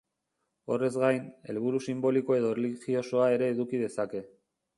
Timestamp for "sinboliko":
1.89-2.39